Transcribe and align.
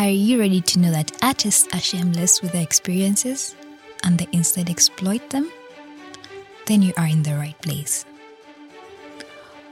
Are 0.00 0.08
you 0.08 0.40
ready 0.40 0.62
to 0.62 0.78
know 0.78 0.90
that 0.92 1.12
artists 1.22 1.68
are 1.74 1.78
shameless 1.78 2.40
with 2.40 2.52
their 2.52 2.62
experiences 2.62 3.54
and 4.02 4.16
they 4.16 4.26
instead 4.32 4.70
exploit 4.70 5.28
them? 5.28 5.52
Then 6.64 6.80
you 6.80 6.94
are 6.96 7.06
in 7.06 7.22
the 7.22 7.34
right 7.34 7.60
place. 7.60 8.06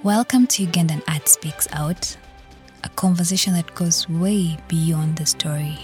Welcome 0.02 0.46
to 0.48 0.66
Ugandan 0.66 1.02
Art 1.08 1.26
Speaks 1.30 1.66
Out, 1.72 2.14
a 2.84 2.90
conversation 2.90 3.54
that 3.54 3.74
goes 3.74 4.06
way 4.06 4.58
beyond 4.68 5.16
the 5.16 5.24
story. 5.24 5.78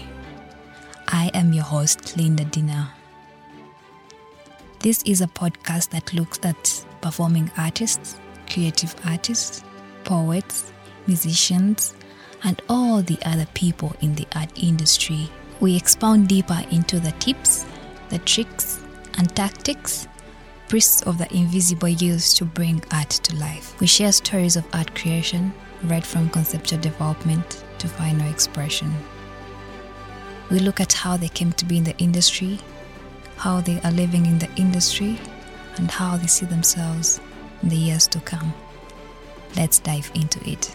I 1.07 1.31
am 1.33 1.51
your 1.51 1.63
host, 1.63 2.15
Linda 2.15 2.45
Dina. 2.45 2.93
This 4.77 5.01
is 5.07 5.21
a 5.21 5.27
podcast 5.27 5.89
that 5.89 6.13
looks 6.13 6.37
at 6.43 6.85
performing 7.01 7.49
artists, 7.57 8.19
creative 8.47 8.93
artists, 9.07 9.63
poets, 10.03 10.71
musicians, 11.07 11.95
and 12.43 12.61
all 12.69 13.01
the 13.01 13.17
other 13.25 13.47
people 13.53 13.95
in 14.01 14.15
the 14.15 14.27
art 14.35 14.51
industry. 14.55 15.29
We 15.59 15.75
expound 15.75 16.27
deeper 16.27 16.61
into 16.71 16.99
the 16.99 17.11
tips, 17.13 17.65
the 18.09 18.19
tricks, 18.19 18.81
and 19.17 19.33
tactics 19.35 20.07
priests 20.67 21.03
of 21.03 21.17
the 21.17 21.33
invisible 21.35 21.87
used 21.87 22.37
to 22.37 22.45
bring 22.45 22.83
art 22.91 23.09
to 23.09 23.35
life. 23.35 23.79
We 23.79 23.87
share 23.87 24.11
stories 24.11 24.55
of 24.55 24.65
art 24.73 24.95
creation, 24.95 25.53
right 25.83 26.05
from 26.05 26.29
conceptual 26.29 26.79
development 26.79 27.63
to 27.79 27.87
final 27.87 28.29
expression. 28.29 28.93
We 30.49 30.59
look 30.59 30.79
at 30.79 30.93
how 30.93 31.17
they 31.17 31.29
came 31.29 31.51
to 31.53 31.65
be 31.65 31.77
in 31.77 31.83
the 31.83 31.97
industry, 31.97 32.59
how 33.37 33.61
they 33.61 33.79
are 33.81 33.91
living 33.91 34.25
in 34.25 34.39
the 34.39 34.49
industry, 34.55 35.19
and 35.77 35.89
how 35.89 36.17
they 36.17 36.27
see 36.27 36.45
themselves 36.45 37.19
in 37.61 37.69
the 37.69 37.75
years 37.75 38.07
to 38.07 38.19
come. 38.21 38.53
Let's 39.55 39.79
dive 39.79 40.11
into 40.15 40.39
it. 40.49 40.73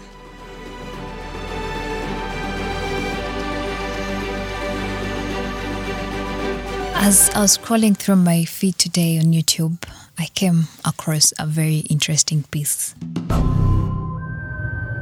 As 7.02 7.30
I 7.30 7.40
was 7.40 7.56
scrolling 7.56 7.96
through 7.96 8.16
my 8.16 8.44
feed 8.44 8.76
today 8.76 9.18
on 9.18 9.32
YouTube, 9.32 9.82
I 10.18 10.26
came 10.26 10.64
across 10.84 11.32
a 11.38 11.46
very 11.46 11.78
interesting 11.88 12.42
piece. 12.50 12.94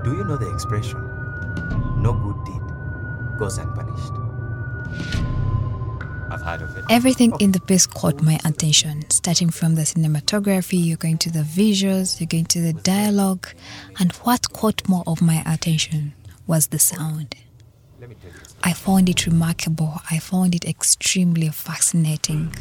Do 0.05 0.15
you 0.15 0.23
know 0.23 0.37
the 0.37 0.49
expression, 0.55 1.01
no 2.01 2.13
good 2.13 2.45
deed 2.45 2.63
goes 3.37 3.59
unpunished? 3.59 4.13
I've 6.31 6.41
heard 6.41 6.63
of 6.63 6.77
it. 6.77 6.85
Everything 6.89 7.33
in 7.41 7.51
the 7.51 7.61
piece 7.61 7.85
caught 7.87 8.23
my 8.23 8.39
attention, 8.45 9.03
starting 9.11 9.51
from 9.51 9.75
the 9.75 9.83
cinematography, 9.83 10.87
you're 10.87 10.99
going 10.99 11.19
to 11.19 11.33
the 11.33 11.43
visuals, 11.43 12.21
you're 12.21 12.29
going 12.29 12.47
to 12.47 12.61
the 12.61 12.75
dialogue, 12.75 13.49
and 13.99 14.13
what 14.23 14.53
caught 14.53 14.89
more 14.89 15.03
of 15.09 15.21
my 15.21 15.43
attention 15.45 16.13
was 16.47 16.69
the 16.69 16.79
sound. 16.79 17.35
I 18.63 18.73
found 18.73 19.09
it 19.09 19.27
remarkable. 19.27 20.01
I 20.11 20.19
found 20.19 20.55
it 20.55 20.65
extremely 20.65 21.49
fascinating. 21.49 22.55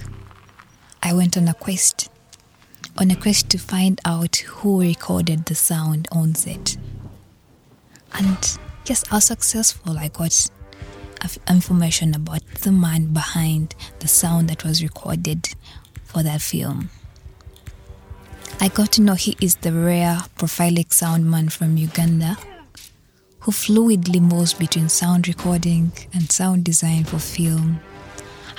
I 1.04 1.14
went 1.14 1.38
on 1.38 1.48
a 1.48 1.54
quest, 1.54 2.10
on 2.98 3.12
a 3.12 3.16
quest 3.16 3.50
to 3.50 3.60
find 3.60 4.02
out 4.04 4.38
who 4.38 4.82
recorded 4.82 5.46
the 5.46 5.56
sound 5.56 6.08
on 6.12 6.34
set. 6.34 6.78
And 8.14 8.58
yes, 8.88 9.04
was 9.12 9.26
successful. 9.26 10.00
I 10.00 10.08
got 10.08 10.50
information 11.48 12.16
about 12.16 12.46
the 12.62 12.72
man 12.72 13.14
behind 13.14 13.76
the 14.00 14.08
sound 14.08 14.50
that 14.50 14.64
was 14.64 14.82
recorded 14.82 15.50
for 16.04 16.24
that 16.24 16.42
film. 16.42 16.90
I 18.60 18.70
got 18.70 18.92
to 18.94 19.02
know 19.02 19.14
he 19.14 19.38
is 19.40 19.58
the 19.58 19.72
rare 19.72 20.20
prophylactic 20.36 20.94
sound 20.94 21.30
man 21.30 21.50
from 21.50 21.78
Uganda 21.78 22.38
who 23.48 23.54
fluidly 23.54 24.20
moves 24.20 24.54
between 24.54 24.90
sound 24.90 25.26
recording 25.26 25.90
and 26.14 26.30
sound 26.30 26.66
design 26.66 27.06
for 27.06 27.18
film. 27.18 27.80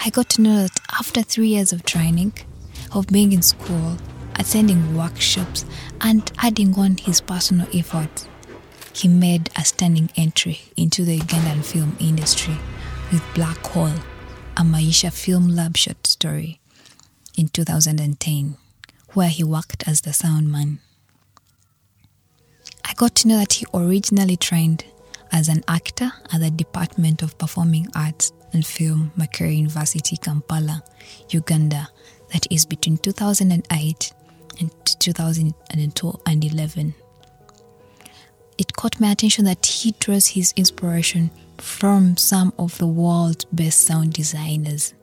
I 0.02 0.08
got 0.08 0.30
to 0.30 0.40
know 0.40 0.62
that 0.62 0.80
after 0.98 1.20
three 1.20 1.48
years 1.48 1.74
of 1.74 1.84
training, 1.84 2.32
of 2.92 3.06
being 3.08 3.34
in 3.34 3.42
school, 3.42 3.98
attending 4.36 4.96
workshops, 4.96 5.66
and 6.00 6.32
adding 6.38 6.74
on 6.76 6.96
his 6.96 7.20
personal 7.20 7.68
effort, 7.74 8.26
he 8.94 9.08
made 9.08 9.50
a 9.56 9.64
stunning 9.66 10.08
entry 10.16 10.58
into 10.74 11.04
the 11.04 11.18
Ugandan 11.18 11.62
film 11.62 11.94
industry 12.00 12.56
with 13.12 13.22
Black 13.34 13.58
Hole, 13.66 13.92
a 14.56 14.62
Maisha 14.62 15.12
Film 15.12 15.48
Lab 15.48 15.76
short 15.76 16.06
story 16.06 16.60
in 17.36 17.48
2010, 17.48 18.56
where 19.12 19.28
he 19.28 19.44
worked 19.44 19.86
as 19.86 20.00
the 20.00 20.14
sound 20.14 20.50
man. 20.50 20.78
I 22.98 23.06
got 23.06 23.14
to 23.14 23.28
know 23.28 23.38
that 23.38 23.52
he 23.52 23.64
originally 23.72 24.36
trained 24.36 24.84
as 25.30 25.48
an 25.48 25.62
actor 25.68 26.10
at 26.32 26.40
the 26.40 26.50
Department 26.50 27.22
of 27.22 27.38
Performing 27.38 27.86
Arts 27.94 28.32
and 28.52 28.66
Film, 28.66 29.12
Makerere 29.16 29.56
University, 29.56 30.16
Kampala, 30.16 30.82
Uganda, 31.28 31.90
that 32.32 32.48
is 32.50 32.66
between 32.66 32.98
2008 32.98 34.12
and 34.58 34.72
2011. 34.84 36.94
It 38.58 38.72
caught 38.72 38.98
my 38.98 39.12
attention 39.12 39.44
that 39.44 39.64
he 39.64 39.94
draws 40.00 40.26
his 40.26 40.52
inspiration 40.56 41.30
from 41.56 42.16
some 42.16 42.52
of 42.58 42.78
the 42.78 42.88
world's 42.88 43.44
best 43.44 43.82
sound 43.82 44.14
designers 44.14 44.94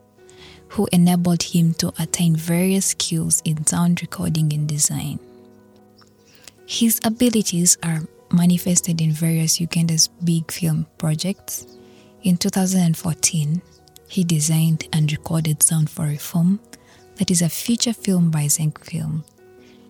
who 0.68 0.86
enabled 0.92 1.42
him 1.42 1.72
to 1.72 1.94
attain 1.98 2.36
various 2.36 2.88
skills 2.88 3.40
in 3.46 3.66
sound 3.66 4.02
recording 4.02 4.52
and 4.52 4.68
design. 4.68 5.18
His 6.66 7.00
abilities 7.04 7.78
are 7.84 8.02
manifested 8.32 9.00
in 9.00 9.12
various 9.12 9.60
Uganda's 9.60 10.08
big 10.24 10.50
film 10.50 10.86
projects. 10.98 11.66
In 12.24 12.36
2014, 12.36 13.62
he 14.08 14.24
designed 14.24 14.88
and 14.92 15.10
recorded 15.12 15.62
Sound 15.62 15.88
for 15.88 16.06
Reform, 16.06 16.58
that 17.16 17.30
is 17.30 17.40
a 17.40 17.48
feature 17.48 17.92
film 17.92 18.30
by 18.30 18.46
Zenk 18.46 18.78
Film. 18.84 19.24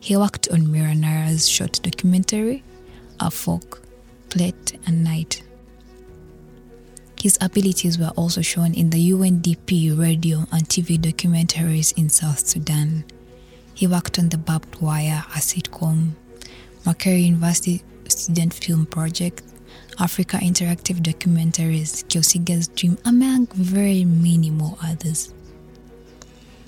He 0.00 0.16
worked 0.16 0.48
on 0.48 0.70
Mira 0.70 0.94
Nair's 0.94 1.48
short 1.48 1.80
documentary, 1.82 2.62
A 3.20 3.30
Fork, 3.30 3.82
Plate 4.28 4.78
and 4.86 5.02
Knight. 5.02 5.42
His 7.20 7.38
abilities 7.40 7.98
were 7.98 8.12
also 8.16 8.42
shown 8.42 8.74
in 8.74 8.90
the 8.90 9.12
UNDP 9.12 9.98
radio 9.98 10.40
and 10.52 10.68
TV 10.68 10.98
documentaries 10.98 11.96
in 11.96 12.10
South 12.10 12.46
Sudan. 12.46 13.04
He 13.74 13.86
worked 13.86 14.18
on 14.18 14.28
The 14.28 14.38
Barbed 14.38 14.80
Wire, 14.80 15.24
a 15.34 15.38
sitcom, 15.38 16.12
Makerere 16.86 17.26
University 17.26 17.82
Student 18.06 18.54
Film 18.54 18.86
Project, 18.86 19.42
Africa 19.98 20.36
Interactive 20.36 21.00
Documentaries, 21.00 22.04
Kyosiga's 22.06 22.68
Dream, 22.68 22.96
among 23.04 23.48
very 23.48 24.04
many 24.04 24.50
more 24.50 24.76
others. 24.80 25.34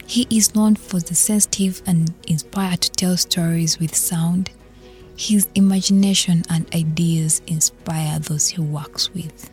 He 0.06 0.26
is 0.28 0.56
known 0.56 0.74
for 0.74 0.98
the 0.98 1.14
sensitive 1.14 1.82
and 1.86 2.12
inspired 2.26 2.80
to 2.80 2.90
tell 2.90 3.16
stories 3.16 3.78
with 3.78 3.94
sound. 3.94 4.50
His 5.16 5.46
imagination 5.54 6.42
and 6.50 6.66
ideas 6.74 7.40
inspire 7.46 8.18
those 8.18 8.48
he 8.48 8.60
works 8.60 9.14
with. 9.14 9.50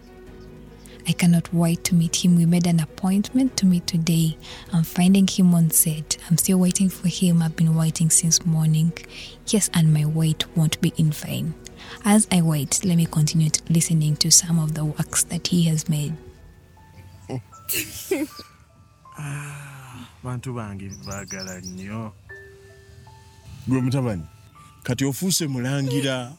I 1.08 1.12
cannot 1.12 1.54
wait 1.54 1.84
to 1.86 1.96
meet 1.96 2.16
him. 2.26 2.36
We 2.36 2.46
made 2.46 2.66
an 2.68 2.80
appointment 2.80 3.56
to 3.58 3.66
meet 3.66 3.86
today. 3.88 4.38
I'm 4.74 4.84
finding 4.84 5.28
him 5.28 5.54
on 5.54 5.70
set. 5.70 6.18
I'm 6.30 6.38
still 6.38 6.58
waiting 6.60 6.90
for 6.90 7.08
him. 7.08 7.42
I've 7.42 7.56
been 7.56 7.76
waiting 7.76 8.10
since 8.10 8.46
morning. 8.46 8.92
Yes, 9.48 9.70
and 9.74 9.94
my 9.94 10.06
wait 10.06 10.46
won't 10.58 10.82
be 10.82 10.94
in 10.98 11.12
vain. 11.12 11.54
As 12.04 12.28
I 12.32 12.42
wait, 12.42 12.84
let 12.84 12.96
me 12.98 13.06
continue 13.06 13.50
to 13.50 13.62
listening 13.70 14.16
to 14.18 14.32
some 14.32 14.58
of 14.60 14.74
the 14.74 14.84
works 14.86 15.24
that 15.26 15.48
he 15.48 15.64
has 15.64 15.88
made. 15.88 16.14
bantu 20.24 20.54
bange 20.54 20.92
baagala 21.08 21.62
nnyo 21.62 22.14
gwe 23.68 23.82
mutabani 23.82 24.24
kati 24.84 25.06
ofuuse 25.06 25.48
mulangira 25.48 26.34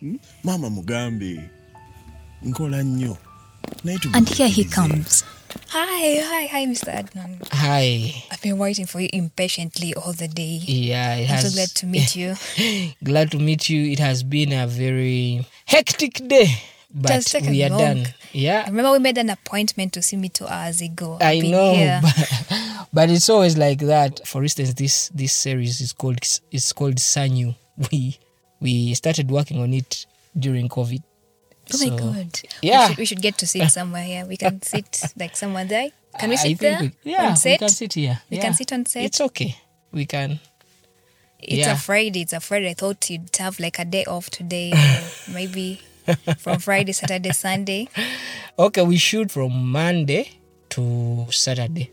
Hmm? 0.00 0.18
maama 0.44 0.70
mugambe 0.70 1.50
nkola 2.42 2.82
nnyo 2.82 3.16
naye 3.16 3.16
tugende 3.16 3.27
And 4.14 4.28
here 4.28 4.48
he 4.48 4.64
comes. 4.64 5.24
Hi, 5.68 6.20
hi, 6.22 6.46
hi, 6.46 6.66
Mr. 6.66 6.92
Adnan. 6.92 7.46
Hi. 7.52 8.24
I've 8.30 8.40
been 8.42 8.58
waiting 8.58 8.86
for 8.86 9.00
you 9.00 9.08
impatiently 9.12 9.94
all 9.94 10.12
the 10.12 10.28
day. 10.28 10.60
Yeah, 10.62 11.14
it 11.16 11.22
I'm 11.22 11.36
has. 11.36 11.50
so 11.50 11.54
glad 11.56 11.68
to 11.76 11.86
meet 11.86 12.16
you. 12.16 12.34
glad 13.04 13.30
to 13.32 13.38
meet 13.38 13.68
you. 13.70 13.90
It 13.90 13.98
has 13.98 14.22
been 14.22 14.52
a 14.52 14.66
very 14.66 15.46
hectic 15.66 16.26
day, 16.28 16.48
but 16.94 17.12
has 17.12 17.34
we 17.48 17.62
are 17.64 17.70
long. 17.70 17.78
done. 17.78 17.98
I 18.06 18.14
Yeah, 18.32 18.66
remember 18.66 18.92
we 18.92 18.98
made 18.98 19.18
an 19.18 19.30
appointment 19.30 19.92
to 19.94 20.02
see 20.02 20.16
me 20.16 20.28
two 20.28 20.46
hours 20.46 20.80
ago. 20.82 21.18
I 21.20 21.32
I've 21.32 21.42
been 21.42 21.50
know, 21.52 22.00
but, 22.02 22.88
but 22.92 23.10
it's 23.10 23.28
always 23.28 23.56
like 23.56 23.78
that. 23.80 24.26
For 24.26 24.42
instance, 24.42 24.74
this 24.74 25.08
this 25.14 25.32
series 25.32 25.80
is 25.80 25.92
called 25.92 26.18
it's 26.50 26.72
called 26.72 26.96
Sanyu. 26.96 27.54
We 27.90 28.18
we 28.60 28.92
started 28.94 29.30
working 29.30 29.60
on 29.60 29.72
it 29.72 30.04
during 30.38 30.68
COVID. 30.68 31.02
Oh 31.74 31.90
my 31.90 31.96
god. 31.96 32.40
yeah. 32.62 32.80
We 32.82 32.88
should, 32.88 32.98
we 32.98 33.04
should 33.04 33.22
get 33.22 33.38
to 33.38 33.46
sit 33.46 33.70
somewhere 33.70 34.02
here. 34.04 34.24
We 34.26 34.36
can 34.36 34.62
sit 34.72 35.02
like 35.18 35.36
somewhere 35.36 35.64
there. 35.64 35.90
Can 36.18 36.30
we 36.30 36.36
sit 36.36 36.58
there? 36.58 36.80
we- 36.80 36.92
yeah, 37.04 37.28
on 37.30 37.36
set? 37.36 37.52
we 37.52 37.58
can 37.58 37.68
sit 37.68 37.92
here. 37.94 38.20
We 38.30 38.36
Yeah. 38.36 38.42
can 38.42 38.54
sit 38.54 38.72
on 38.72 38.86
set. 38.86 39.04
It's 39.04 39.20
okay. 39.20 39.56
We 39.92 40.06
can. 40.06 40.40
It's 41.38 41.66
yeah. 41.66 41.72
a 41.72 41.76
Friday. 41.76 42.22
It's 42.22 42.32
a 42.32 42.40
Friday. 42.40 42.70
I 42.70 42.74
thought 42.74 43.08
you'd 43.10 43.34
have 43.36 43.60
like 43.60 43.78
a 43.78 43.84
day 43.84 44.04
off 44.04 44.28
today. 44.30 44.72
maybe 45.32 45.80
from 46.38 46.58
Friday, 46.58 46.92
Saturday, 46.92 47.32
Sunday, 47.32 47.88
Okay, 48.58 48.82
we 48.82 48.96
shoot 48.96 49.30
from 49.30 49.70
Monday 49.70 50.30
to 50.70 51.26
Saturday. 51.30 51.92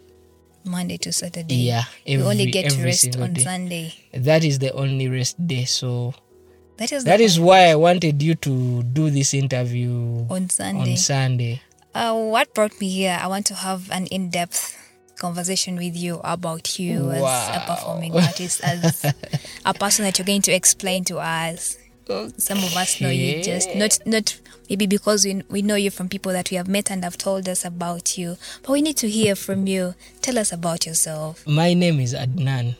Monday 0.63 0.97
to 0.97 1.11
Saturday. 1.11 1.55
Yeah, 1.55 1.83
you 2.05 2.23
only 2.23 2.49
get 2.49 2.71
to 2.71 2.83
rest 2.83 3.15
on 3.19 3.33
day. 3.33 3.43
Sunday. 3.43 3.93
That 4.13 4.43
is 4.43 4.57
the 4.59 4.71
only 4.73 5.07
rest 5.09 5.37
day. 5.45 5.65
So 5.65 6.15
That 6.77 6.91
is 6.91 7.03
that 7.05 7.21
is 7.21 7.39
why 7.39 7.69
I 7.69 7.75
wanted 7.75 8.21
you 8.21 8.35
to 8.35 8.83
do 8.83 9.09
this 9.09 9.33
interview 9.33 10.25
on 10.29 10.49
Sunday. 10.49 10.91
on 10.91 10.97
Sunday. 10.97 11.61
Uh, 11.93 12.13
what 12.27 12.53
brought 12.53 12.79
me 12.81 12.89
here? 12.89 13.17
I 13.21 13.27
want 13.27 13.45
to 13.47 13.53
have 13.55 13.89
an 13.91 14.07
in-depth 14.07 14.77
conversation 15.17 15.77
with 15.77 15.95
you 15.95 16.19
about 16.25 16.77
you 16.77 17.11
as 17.11 17.21
a 17.23 17.63
performing 17.65 18.13
artist, 18.13 18.59
as 18.63 19.05
a 19.65 19.73
person 19.73 20.03
that 20.03 20.19
you're 20.19 20.25
going 20.25 20.41
to 20.41 20.51
explain 20.51 21.05
to 21.05 21.19
us. 21.19 21.77
Some 22.37 22.57
of 22.59 22.75
us 22.75 22.99
know 23.01 23.09
you 23.09 23.41
just 23.41 23.73
not 23.75 23.97
not 24.05 24.37
maybe 24.69 24.85
because 24.85 25.23
we 25.25 25.43
we 25.49 25.61
know 25.61 25.75
you 25.75 25.89
from 25.89 26.09
people 26.09 26.33
that 26.33 26.51
we 26.51 26.57
have 26.57 26.67
met 26.67 26.91
and 26.91 27.03
have 27.05 27.17
told 27.17 27.47
us 27.47 27.63
about 27.63 28.17
you, 28.17 28.35
but 28.63 28.73
we 28.73 28.81
need 28.81 28.97
to 28.97 29.09
hear 29.09 29.33
from 29.35 29.65
you. 29.65 29.95
Tell 30.21 30.37
us 30.37 30.51
about 30.51 30.85
yourself. 30.85 31.47
My 31.47 31.73
name 31.73 32.01
is 32.01 32.13
Adnan 32.13 32.75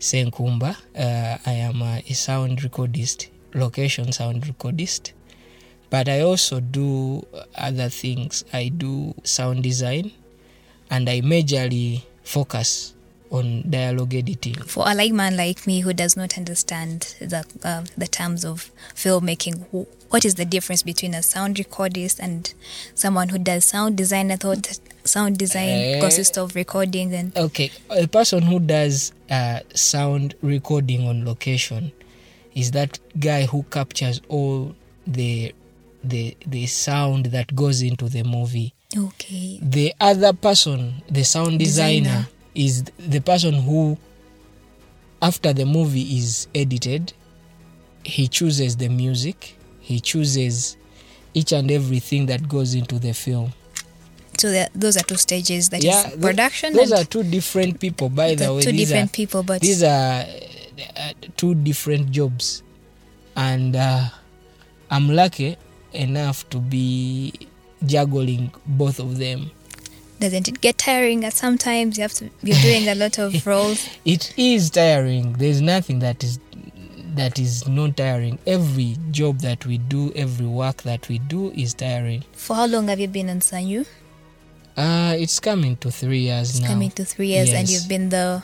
Senkumba. 0.00 0.76
Uh, 0.94 1.38
I 1.46 1.52
am 1.52 1.82
a, 1.82 2.02
a 2.08 2.12
sound 2.14 2.58
recordist, 2.60 3.28
location 3.54 4.12
sound 4.12 4.42
recordist. 4.44 5.12
But 5.88 6.08
I 6.08 6.20
also 6.20 6.60
do 6.60 7.24
other 7.54 7.88
things. 7.88 8.44
I 8.52 8.68
do 8.68 9.14
sound 9.22 9.62
design 9.62 10.10
and 10.90 11.08
I 11.08 11.20
majorly 11.20 12.02
focus 12.22 12.95
on 13.30 13.64
dialogue 13.68 14.14
editing. 14.14 14.54
For 14.54 14.84
a 14.86 14.94
layman 14.94 15.36
like 15.36 15.66
me 15.66 15.80
who 15.80 15.92
does 15.92 16.16
not 16.16 16.36
understand 16.38 17.14
the 17.20 17.44
uh, 17.64 17.84
the 17.96 18.06
terms 18.06 18.44
of 18.44 18.70
filmmaking, 18.94 19.66
what 20.10 20.24
is 20.24 20.36
the 20.36 20.44
difference 20.44 20.82
between 20.82 21.14
a 21.14 21.22
sound 21.22 21.56
recordist 21.56 22.18
and 22.20 22.52
someone 22.94 23.28
who 23.30 23.38
does 23.38 23.64
sound 23.64 23.96
design? 23.96 24.30
I 24.30 24.36
thought 24.36 24.78
sound 25.04 25.38
design 25.38 25.68
Eh. 25.68 26.00
consists 26.00 26.36
of 26.38 26.54
recording 26.54 27.12
and 27.14 27.36
Okay, 27.36 27.70
a 27.90 28.06
person 28.06 28.42
who 28.42 28.58
does 28.60 29.12
uh, 29.30 29.60
sound 29.74 30.34
recording 30.42 31.06
on 31.08 31.24
location 31.24 31.92
is 32.54 32.70
that 32.72 32.98
guy 33.18 33.44
who 33.46 33.62
captures 33.64 34.20
all 34.28 34.74
the 35.06 35.52
the 36.04 36.36
the 36.46 36.66
sound 36.66 37.26
that 37.26 37.54
goes 37.56 37.82
into 37.82 38.08
the 38.08 38.22
movie. 38.22 38.72
okay, 38.96 39.58
The 39.62 39.92
other 40.00 40.32
person, 40.32 41.02
the 41.10 41.24
sound 41.24 41.58
designer, 41.58 42.00
Designer. 42.00 42.28
Is 42.56 42.84
the 42.98 43.20
person 43.20 43.54
who, 43.54 43.96
after 45.20 45.52
the 45.52 45.64
movie 45.66 46.16
is 46.18 46.48
edited, 46.54 47.12
he 48.02 48.28
chooses 48.28 48.76
the 48.76 48.88
music, 48.88 49.56
he 49.80 50.00
chooses 50.00 50.76
each 51.34 51.52
and 51.52 51.70
everything 51.70 52.26
that 52.26 52.48
goes 52.48 52.74
into 52.74 52.98
the 52.98 53.12
film. 53.12 53.52
so 54.38 54.52
those 54.74 54.96
are 54.96 55.02
two 55.04 55.16
stages. 55.16 55.68
That 55.70 55.84
is 55.84 56.04
tho- 56.12 56.18
production. 56.18 56.72
Those 56.72 56.92
are 56.92 57.04
two 57.04 57.22
different 57.22 57.80
people, 57.80 58.08
by 58.08 58.34
the 58.34 58.44
the 58.46 58.54
way. 58.54 58.62
two 58.62 58.72
different 58.72 59.10
are, 59.10 59.12
people, 59.12 59.42
but 59.42 59.60
these 59.60 59.82
are 59.82 60.24
uh, 60.24 61.12
two 61.36 61.54
different 61.54 62.10
jobs, 62.10 62.62
and 63.36 63.76
uh, 63.76 64.08
I'm 64.90 65.08
lucky 65.08 65.56
enough 65.92 66.48
to 66.50 66.58
be 66.58 67.32
juggling 67.84 68.52
both 68.66 68.98
of 68.98 69.18
them. 69.18 69.50
Doesn't 70.20 70.48
it 70.48 70.60
get 70.60 70.78
tiring? 70.78 71.24
At 71.24 71.34
sometimes 71.34 71.96
you 71.98 72.02
have 72.02 72.14
to. 72.14 72.30
You're 72.42 72.58
doing 72.60 72.88
a 72.88 72.94
lot 72.94 73.18
of 73.18 73.46
roles. 73.52 73.88
It 74.04 74.32
is 74.38 74.70
tiring. 74.70 75.34
There's 75.34 75.60
nothing 75.60 75.98
that 76.00 76.24
is 76.24 76.38
that 77.14 77.38
is 77.38 77.66
not 77.68 77.96
tiring. 77.96 78.38
Every 78.46 78.96
job 79.10 79.38
that 79.40 79.64
we 79.66 79.78
do, 79.78 80.12
every 80.14 80.46
work 80.46 80.82
that 80.82 81.08
we 81.08 81.18
do 81.18 81.50
is 81.52 81.72
tiring. 81.74 82.24
For 82.32 82.54
how 82.56 82.66
long 82.66 82.88
have 82.88 83.00
you 83.00 83.08
been 83.08 83.30
on 83.30 83.40
Sanyu? 83.40 83.86
Uh, 84.76 85.14
it's 85.18 85.40
coming 85.40 85.76
to 85.78 85.90
three 85.90 86.18
years 86.20 86.50
It's 86.50 86.60
now. 86.60 86.66
coming 86.68 86.90
to 86.90 87.04
three 87.06 87.28
years, 87.28 87.50
and 87.54 87.68
you've 87.68 87.88
been 87.88 88.10
the 88.10 88.42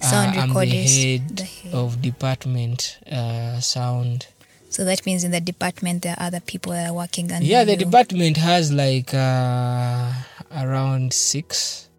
Uh, 0.00 0.06
sound 0.06 0.38
I'm 0.38 0.52
the 0.54 0.66
head, 0.66 1.36
the 1.36 1.42
head. 1.44 1.74
of 1.74 2.00
department 2.02 2.98
uh, 3.10 3.58
sound. 3.60 4.26
So 4.68 4.84
that 4.84 5.04
means 5.06 5.24
in 5.24 5.30
the 5.32 5.40
department 5.40 6.02
there 6.02 6.14
are 6.18 6.26
other 6.26 6.40
people 6.40 6.72
that 6.72 6.90
are 6.90 6.94
working 6.94 7.32
under 7.32 7.44
yeah, 7.44 7.64
the 7.64 7.72
you. 7.72 7.78
department 7.78 8.36
has 8.36 8.70
like 8.72 9.12
uh, 9.14 10.12
around 10.50 11.12
six 11.12 11.90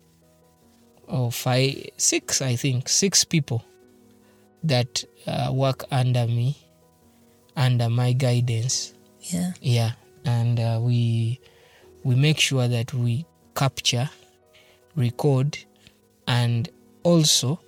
or 1.08 1.32
five, 1.32 1.76
six, 1.98 2.42
I 2.42 2.56
think, 2.56 2.90
six 2.90 3.24
people 3.24 3.64
that 4.64 5.04
uh, 5.28 5.52
work 5.54 5.84
under 5.92 6.26
me, 6.28 6.58
under 7.56 7.90
my 7.90 8.14
guidance. 8.14 8.94
Yeah. 9.22 9.54
Yeah, 9.62 9.92
and 10.26 10.60
uh, 10.60 10.80
we 10.82 11.40
we 12.04 12.16
make 12.16 12.40
sure 12.40 12.68
that 12.68 12.94
we 12.94 13.26
capture, 13.56 14.10
record, 14.96 15.58
and 16.28 16.70
also 17.04 17.60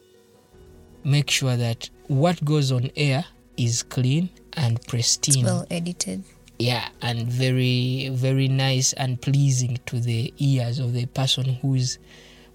make 1.04 1.30
sure 1.30 1.56
that 1.56 1.90
what 2.08 2.44
goes 2.44 2.72
on 2.72 2.90
air 2.96 3.26
is 3.58 3.82
clean 3.84 4.30
and 4.54 4.78
It's 4.78 4.86
pristine. 4.88 5.46
well 5.46 5.66
edited. 5.72 6.24
Yeah, 6.60 6.90
and 7.02 7.28
very 7.28 8.10
very 8.12 8.48
nice 8.48 8.94
and 8.94 9.22
pleasing 9.22 9.80
to 9.86 10.00
the 10.00 10.34
ears 10.38 10.80
of 10.80 10.94
the 10.94 11.06
person 11.08 11.46
who 11.62 11.76
is 11.76 12.00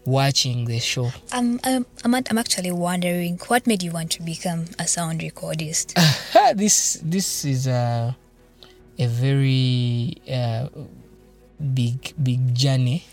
watching 0.04 0.64
the 0.64 0.78
show. 0.80 1.10
I'm, 1.30 1.60
I'm, 1.64 1.86
I'm, 2.04 2.38
actually 2.38 2.72
wondering 2.72 3.38
what 3.46 3.66
made 3.66 3.82
you 3.82 3.92
want 3.92 4.10
to 4.12 4.22
become 4.22 4.66
a 4.78 4.86
sound 4.86 5.20
recordist? 5.20 5.94
this 6.56 6.98
this 7.02 7.44
is 7.44 7.66
a 7.66 8.16
a 8.98 9.06
very 9.06 10.16
uh, 10.30 10.68
big 11.74 12.12
big 12.22 12.54
journey. 12.54 13.04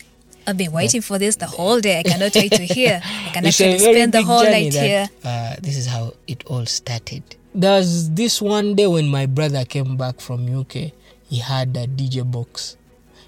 I've 0.46 0.56
been 0.56 0.72
waiting 0.72 1.00
for 1.00 1.18
this 1.18 1.36
the 1.36 1.46
whole 1.46 1.80
day. 1.80 2.00
I 2.00 2.02
cannot 2.02 2.34
wait 2.34 2.52
to 2.52 2.62
hear. 2.62 3.00
I 3.04 3.30
can 3.32 3.46
It's 3.46 3.60
actually 3.60 3.78
spend 3.78 4.12
the 4.12 4.22
whole 4.22 4.42
night 4.42 4.72
that, 4.72 4.82
here. 4.86 5.08
Uh, 5.22 5.54
this 5.60 5.76
is 5.76 5.86
how 5.86 6.14
it 6.26 6.42
all 6.46 6.66
started. 6.66 7.22
There 7.54 7.78
was 7.78 8.10
this 8.12 8.40
one 8.40 8.74
day 8.74 8.86
when 8.86 9.08
my 9.08 9.26
brother 9.26 9.64
came 9.64 9.96
back 9.96 10.20
from 10.20 10.46
UK. 10.60 10.92
He 11.28 11.38
had 11.38 11.76
a 11.76 11.86
DJ 11.86 12.28
box. 12.30 12.76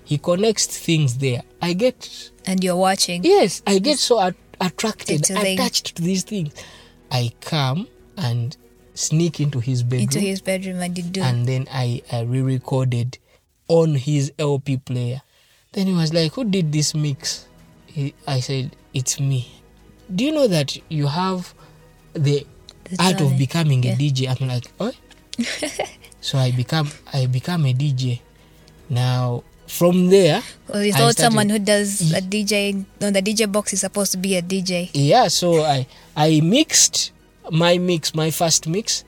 He 0.05 0.19
connects 0.19 0.67
things 0.67 1.19
there. 1.19 1.43
I 1.61 1.73
get 1.75 2.31
And 2.47 2.63
you're 2.63 2.77
watching. 2.77 3.25
yes, 3.25 3.63
I 3.67 3.79
get 3.79 3.99
so 3.99 4.21
at- 4.21 4.35
attracted, 4.61 5.29
attached 5.31 5.97
to 5.97 6.03
these 6.03 6.23
things. 6.25 6.53
I 7.11 7.33
come 7.41 7.89
and 8.17 8.57
sneak 8.95 9.41
into 9.41 9.59
his 9.61 9.83
bedroom, 9.83 10.03
Into 10.03 10.21
his 10.21 10.41
bedroom 10.41 10.81
and 10.81 10.97
you 10.97 11.05
do. 11.05 11.23
and 11.23 11.47
then 11.47 11.67
I, 11.73 12.02
I 12.12 12.23
re-recorded 12.23 13.19
on 13.69 13.95
his 13.95 14.33
LP 14.38 14.76
player. 14.76 15.23
Then 15.73 15.87
he 15.87 15.95
was 15.95 16.12
like, 16.12 16.33
"Who 16.35 16.45
did 16.45 16.73
this 16.73 16.95
mix?" 16.95 17.47
He, 17.87 18.12
I 18.26 18.41
said, 18.41 18.76
"It's 18.93 19.19
me." 19.19 19.50
Do 20.14 20.25
you 20.25 20.33
know 20.33 20.47
that 20.49 20.76
you 20.91 21.07
have 21.07 21.55
the 22.12 22.47
The 22.92 23.02
art 23.02 23.20
of 23.20 23.37
becoming 23.38 23.82
Yeah. 23.82 23.94
a 23.94 23.96
DJ? 23.96 24.28
I'm 24.28 24.49
like, 24.49 24.68
"Oh." 24.80 24.92
so 26.20 26.38
I 26.38 26.50
become 26.52 26.90
I 27.12 27.26
become 27.26 27.66
a 27.66 27.72
DJ. 27.75 28.20
Now 28.88 29.42
from 29.66 30.08
there, 30.11 30.42
Well, 30.68 30.84
you 30.84 30.92
thought 30.92 31.16
someone 31.16 31.49
who 31.49 31.58
does 31.58 32.12
a 32.12 32.20
DJ 32.20 32.84
on 33.00 33.12
the 33.14 33.22
DJ 33.22 33.50
box 33.50 33.72
is 33.72 33.80
supposed 33.80 34.12
to 34.12 34.18
be 34.18 34.37
a 34.37 34.42
DJ. 34.42 34.90
yeah 34.92 35.28
so 35.28 35.62
i 35.64 35.87
i 36.16 36.40
mixed 36.44 37.12
my 37.50 37.78
mix 37.78 38.14
my 38.14 38.30
first 38.30 38.66
mix 38.68 39.04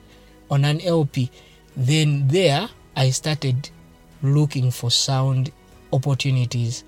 on 0.49 0.65
an 0.65 0.79
lp 0.81 1.29
then 1.77 2.27
there 2.29 2.67
i 2.95 3.11
started 3.11 3.69
looking 4.23 4.71
for 4.71 4.89
sound 4.89 5.51
opportunities 5.93 6.83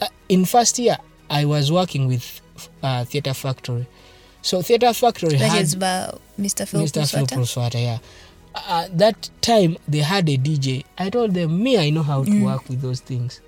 Uh, 0.00 0.08
in 0.28 0.44
first 0.44 0.78
year 0.78 0.98
i 1.30 1.44
was 1.46 1.70
working 1.72 2.06
with 2.06 2.40
uh, 2.82 3.04
theatre 3.04 3.34
factory 3.34 3.86
so 4.42 4.60
theatre 4.62 4.92
factory 4.92 5.36
That 5.38 5.50
had 5.52 5.68
Mr. 6.42 6.66
Phil 6.66 6.82
Mr. 6.82 7.70
Phil 7.70 7.80
yeah. 7.80 7.98
Uh, 8.54 8.86
that 8.92 9.30
time 9.40 9.76
they 9.88 9.98
had 10.00 10.28
a 10.28 10.36
DJ. 10.36 10.84
I 10.98 11.08
told 11.08 11.32
them, 11.34 11.62
me, 11.62 11.78
I 11.78 11.90
know 11.90 12.02
how 12.02 12.22
to 12.24 12.30
Mm. 12.30 12.44
work 12.44 12.68
with 12.68 12.82
those 12.82 13.00
things. 13.00 13.40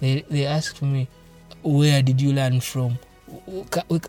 They 0.00 0.24
they 0.28 0.44
asked 0.44 0.82
me, 0.82 1.08
where 1.62 2.02
did 2.02 2.20
you 2.20 2.32
learn 2.32 2.60
from? 2.60 2.98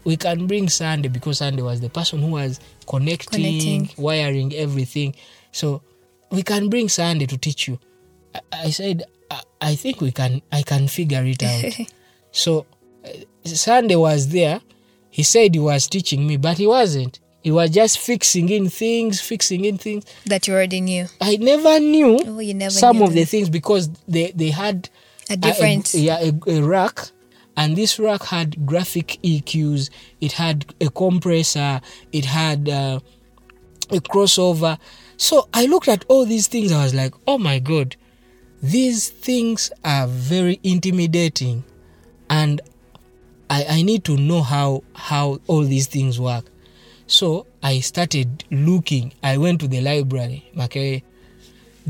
We 0.04 0.18
can 0.18 0.46
bring 0.46 0.68
Sunday 0.70 1.08
because 1.10 1.38
Sunday 1.40 1.62
was 1.62 1.80
the 1.82 1.90
person 1.90 2.20
who 2.20 2.32
was 2.32 2.60
connecting, 2.86 3.86
Connecting. 3.88 3.90
wiring 4.04 4.54
everything. 4.54 5.16
So 5.52 5.82
we 6.32 6.44
can 6.44 6.70
bring 6.70 6.90
Sunday 6.90 7.26
to 7.28 7.38
teach 7.38 7.68
you. 7.68 7.80
I, 8.36 8.42
I 8.66 8.70
said, 8.72 9.04
I, 9.32 9.42
I 9.62 9.76
think 9.76 10.02
we 10.02 10.12
can. 10.12 10.42
I 10.52 10.64
can 10.64 10.88
figure 10.88 11.24
it 11.24 11.42
out. 11.44 11.88
So 12.32 12.66
uh, 13.06 13.10
Sunday 13.46 13.96
was 13.96 14.28
there. 14.30 14.60
He 15.10 15.24
said 15.24 15.54
he 15.56 15.60
was 15.62 15.88
teaching 15.88 16.28
me, 16.28 16.36
but 16.36 16.58
he 16.58 16.68
wasn't. 16.68 17.22
He 17.46 17.52
was 17.52 17.70
just 17.70 18.00
fixing 18.00 18.50
in 18.50 18.70
things, 18.70 19.22
fixing 19.22 19.66
in 19.66 19.78
things. 19.78 20.04
that 20.26 20.48
you 20.48 20.56
already 20.56 20.82
knew. 20.82 21.06
I 21.22 21.36
never 21.38 21.80
knew 21.80 22.18
Oh, 22.26 22.40
you 22.40 22.56
never 22.56 22.72
some 22.72 22.98
knew 22.98 23.04
of 23.04 23.14
the 23.14 23.24
things 23.24 23.50
because 23.52 23.88
they, 24.08 24.32
they 24.32 24.50
had 24.50 24.90
A 25.30 25.38
different. 25.38 25.94
a, 25.94 26.00
yeah, 26.00 26.18
a, 26.20 26.34
a 26.50 26.64
rack, 26.64 27.12
and 27.56 27.76
this 27.76 28.00
rack 28.00 28.24
had 28.24 28.66
graphic 28.66 29.20
EQs. 29.24 29.92
It 30.22 30.32
had 30.32 30.66
a 30.82 30.90
compressor. 30.90 31.82
It 32.12 32.26
had 32.26 32.68
uh, 32.68 33.00
a 33.92 34.00
crossover. 34.00 34.80
So 35.18 35.48
I 35.54 35.68
looked 35.68 35.88
at 35.88 36.04
all 36.08 36.26
these 36.26 36.48
things. 36.48 36.72
I 36.72 36.84
was 36.84 36.96
like, 36.96 37.14
oh 37.28 37.38
my 37.38 37.60
god, 37.60 37.96
these 38.64 39.10
things 39.12 39.72
are 39.84 40.08
very 40.08 40.60
intimidating 40.64 41.64
and 42.28 42.60
I, 43.52 43.66
I 43.70 43.82
need 43.84 44.04
to 44.06 44.18
know 44.18 44.42
how 44.42 44.82
how 44.96 45.38
all 45.46 45.62
these 45.62 45.86
things 45.86 46.20
work 46.20 46.46
so 47.08 47.46
i 47.64 47.80
started 47.80 48.44
looking 48.52 49.12
i 49.24 49.38
went 49.38 49.60
to 49.60 49.68
the 49.68 49.82
library 49.82 50.44
okay 50.60 51.04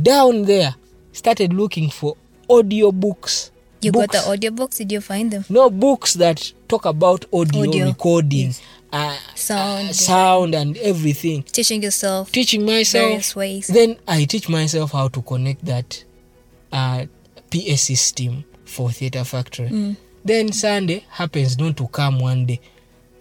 down 0.01 0.43
there 0.43 0.75
started 1.13 1.53
looking 1.53 1.89
for 1.89 2.15
audio 2.49 2.91
books 2.91 3.51
You 3.81 3.91
books, 3.91 4.07
got 4.07 4.25
the 4.39 4.49
audiobooks? 4.49 4.77
Did 4.77 4.91
you 4.91 5.01
find 5.01 5.31
them? 5.31 5.45
no 5.49 5.69
books 5.69 6.13
that 6.15 6.51
talk 6.67 6.85
about 6.85 7.25
audio, 7.31 7.61
Audio, 7.67 7.85
recording 7.87 8.47
yes. 8.47 8.61
uh, 8.91 9.17
Sound, 9.35 9.89
uh, 9.89 9.93
sound 9.93 10.55
and 10.55 10.77
everything 10.77 11.43
Teaching 11.43 11.83
yourself 11.83 12.31
teaching 12.31 12.65
myself 12.65 13.05
various 13.07 13.35
ways. 13.35 13.67
then 13.67 13.97
i 14.07 14.25
teach 14.25 14.49
myself 14.49 14.91
how 14.91 15.07
to 15.07 15.21
connect 15.21 15.63
that 15.65 16.03
uh, 16.71 17.05
pa 17.51 17.75
system 17.77 18.43
for 18.65 18.89
theatre 18.91 19.23
factory 19.23 19.69
Mm. 19.69 19.95
then 20.25 20.51
sunday 20.51 21.05
happens 21.09 21.57
not 21.57 21.77
to 21.77 21.87
come 21.87 22.19
one 22.19 22.45
day 22.45 22.59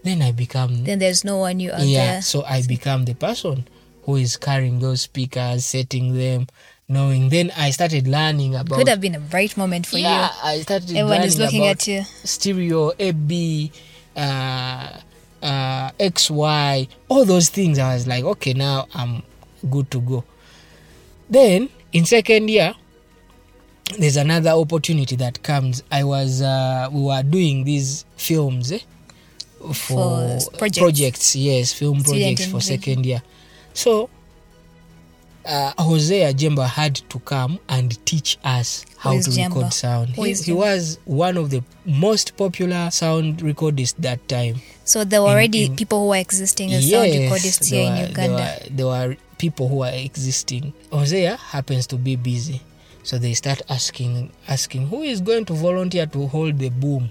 then 0.05 0.23
i 0.23 0.31
become 0.33 0.85
Then 0.85 0.99
there's 1.01 1.25
no 1.25 1.39
one 1.39 1.59
you 1.61 1.73
out 1.73 1.81
yeah 1.81 2.13
there. 2.13 2.23
so 2.23 2.45
i 2.45 2.63
become 2.63 3.05
the 3.07 3.15
person 3.15 3.67
who 4.05 4.17
is 4.17 4.37
carrying 4.37 4.79
those 4.81 5.01
speakers 5.03 5.65
setting 5.67 6.15
them 6.17 6.47
knowing 6.89 7.31
then 7.31 7.51
i 7.57 7.71
started 7.71 8.07
learning 8.07 8.55
about 8.55 8.79
Could 8.79 8.89
have 8.89 9.01
been 9.01 9.15
a 9.17 9.21
bright 9.21 9.57
moment 9.57 9.87
for 9.87 9.97
you. 9.97 10.05
yeah 10.05 10.29
you. 10.29 10.49
i 10.51 10.61
started 10.61 10.91
Everyone 10.97 11.23
is 11.23 11.39
learning 11.39 11.45
looking 11.47 11.63
about 11.63 11.81
at 11.83 11.89
you. 11.89 12.03
stereo 12.25 12.93
ab 13.01 13.33
uh, 14.17 14.99
uh, 15.43 15.91
xy 15.99 16.89
all 17.09 17.25
those 17.25 17.49
things 17.49 17.79
i 17.79 17.95
was 17.95 18.07
like 18.07 18.25
okay 18.25 18.53
now 18.53 18.87
i'm 18.95 19.23
good 19.71 19.91
to 19.91 20.01
go 20.01 20.23
then 21.31 21.69
in 21.93 22.05
second 22.05 22.49
year 22.51 22.75
there's 23.99 24.17
another 24.17 24.51
opportunity 24.51 25.17
that 25.17 25.43
comes 25.43 25.83
i 25.91 26.05
was 26.05 26.43
uh, 26.43 26.89
we 26.93 27.03
were 27.03 27.23
doing 27.23 27.65
these 27.65 28.05
films 28.17 28.73
eh, 28.73 28.79
for, 29.73 30.39
For 30.41 30.51
projects. 30.59 30.79
projects 30.79 31.37
yes 31.37 31.73
film 31.73 32.01
Student 32.01 32.37
projects 32.39 32.47
for 32.53 32.61
second 32.61 33.07
year 33.07 33.23
so 33.73 34.11
uh, 35.47 35.73
Hosea 35.79 36.33
Jemba 36.33 36.67
had 36.67 36.95
to 37.11 37.19
come 37.21 37.59
and 37.69 38.03
teach 38.07 38.39
us 38.45 38.87
how 38.97 39.13
to 39.13 39.19
Jemba? 39.19 39.49
record 39.57 39.73
sound. 39.75 40.09
He, 40.11 40.33
he 40.33 40.53
was 40.55 40.99
one 41.05 41.37
of 41.37 41.51
the 41.51 41.63
most 41.85 42.35
popular 42.39 42.91
sound 42.91 43.41
recordists 43.41 43.95
that 43.99 44.27
time. 44.27 44.57
So 44.85 45.05
there 45.05 45.21
were 45.21 45.29
in- 45.29 45.33
already 45.35 45.65
in- 45.67 45.77
people 45.77 46.01
who 46.01 46.09
were 46.09 46.17
existing 46.17 46.73
as 46.73 46.89
sound 46.91 47.13
recordists 47.13 47.71
here 47.71 47.91
were- 47.91 47.97
in 47.97 48.09
Uganda. 48.09 48.37
There 48.71 48.87
were, 48.87 48.97
there 48.97 49.09
were 49.11 49.17
people 49.37 49.69
who 49.69 49.83
are 49.83 49.93
existing. 49.93 50.73
Hosea 50.91 51.37
happens 51.37 51.87
to 51.89 51.97
be 51.97 52.17
busy, 52.17 52.63
so 53.03 53.19
they 53.19 53.35
start 53.35 53.61
asking 53.69 54.33
asking 54.49 54.87
who 54.89 55.03
is 55.03 55.21
going 55.21 55.45
to 55.45 55.53
volunteer 55.53 56.07
to 56.07 56.27
hold 56.27 56.59
the 56.59 56.71
boom. 56.71 57.11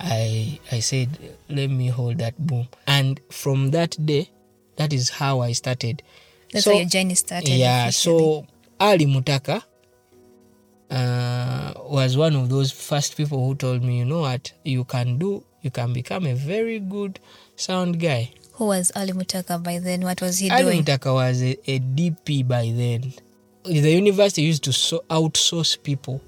I 0.00 0.58
I 0.72 0.80
said 0.80 1.08
let 1.48 1.70
me 1.70 1.88
hold 1.88 2.18
that 2.18 2.34
boom, 2.38 2.68
and 2.86 3.20
from 3.30 3.70
that 3.70 3.96
day, 4.04 4.30
that 4.76 4.92
is 4.92 5.10
how 5.10 5.40
I 5.40 5.52
started. 5.52 6.02
That's 6.52 6.64
So- 6.64 6.72
how 6.72 6.78
your 6.78 6.88
journey 6.88 7.14
started. 7.14 7.48
yeah 7.50 7.88
officially. 7.88 8.18
so 8.18 8.46
ali 8.78 9.06
mutaka 9.06 9.62
uh, 10.90 11.72
was 11.88 12.16
one 12.16 12.36
of 12.36 12.48
those 12.48 12.70
first 12.70 13.16
people 13.16 13.44
who 13.44 13.54
told 13.54 13.82
me 13.82 13.98
you 13.98 14.04
know 14.04 14.20
what 14.20 14.52
you 14.64 14.84
can 14.84 15.18
do 15.18 15.42
you 15.62 15.70
can 15.70 15.92
become 15.92 16.26
a 16.26 16.34
very 16.34 16.78
good 16.78 17.18
sound 17.56 17.98
guy 17.98 18.30
who 18.54 18.66
was 18.66 18.92
Ali 18.94 19.10
Mutaka 19.12 19.60
by 19.60 19.80
then? 19.80 20.02
What 20.02 20.20
was 20.22 20.38
he 20.38 20.48
ali 20.48 20.62
doing? 20.62 20.74
Ali 20.76 20.84
Mutaka 20.84 21.12
was 21.12 21.42
a, 21.42 21.58
a 21.66 21.80
dp 21.80 22.46
by 22.46 22.70
then 22.70 23.12
the 23.64 23.90
university 23.90 24.42
used 24.42 24.62
to 24.64 24.72
so 24.72 25.02
outsource 25.10 25.82
people 25.82 26.20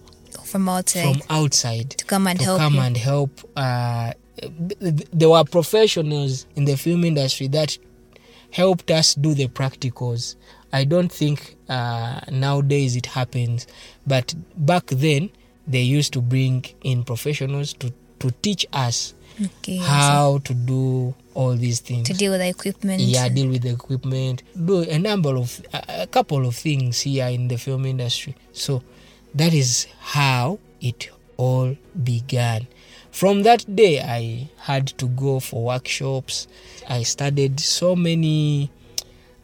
From 0.47 0.69
outside 0.69 1.03
from 1.03 1.23
outside 1.29 1.91
to 1.91 2.05
come 2.05 2.27
and 2.27 2.39
to 2.39 2.45
help 2.45 2.59
come 2.61 2.75
you. 2.75 2.81
and 2.81 2.97
help 2.97 3.33
uh, 3.57 4.13
th- 4.41 4.79
th- 4.81 5.09
there 5.13 5.29
were 5.31 5.45
professionals 5.45 6.47
in 6.57 6.65
the 6.65 6.77
film 6.77 7.05
industry 7.05 7.49
that 7.49 7.77
helped 8.53 8.91
us 8.91 9.15
do 9.15 9.35
the 9.35 9.49
practicals 9.49 10.37
i 10.73 10.85
don't 10.85 11.13
think 11.13 11.57
uh, 11.69 12.21
nowadays 12.31 12.97
it 12.97 13.07
happens 13.07 13.67
but 14.07 14.35
back 14.57 14.87
then 14.87 15.31
they 15.67 15.83
used 15.83 16.13
to 16.13 16.21
bring 16.21 16.65
in 16.83 17.03
professionals 17.03 17.73
to, 17.75 17.93
to 18.21 18.31
teach 18.43 18.65
us 18.73 19.15
okay, 19.45 19.79
so 19.79 19.85
how 19.85 20.39
to 20.45 20.55
do 20.55 21.13
all 21.35 21.55
these 21.57 21.81
things 21.81 22.07
to 22.07 22.15
deal 22.15 22.31
with 22.33 22.41
the 22.41 22.49
equipment. 22.49 23.01
yeah 23.01 23.29
deal 23.29 23.49
with 23.49 23.63
the 23.63 23.71
equipment 23.71 24.43
do 24.65 24.83
a 24.83 24.99
number 24.99 25.37
of 25.37 25.61
a 25.73 26.07
couple 26.07 26.47
of 26.47 26.55
things 26.55 27.01
here 27.01 27.27
in 27.27 27.49
the 27.49 27.57
film 27.59 27.85
industry 27.85 28.35
so 28.53 28.83
that 29.37 29.53
is 29.53 29.87
how 30.01 30.59
it 30.81 31.11
all 31.37 31.77
began. 32.03 32.67
From 33.11 33.45
that 33.45 33.65
day 33.77 34.01
i 34.01 34.51
had 34.59 34.87
to 34.99 35.07
go 35.07 35.41
for 35.41 35.65
workshops. 35.65 36.49
I 36.89 37.03
studied 37.03 37.61
so 37.61 37.95
many 37.97 38.71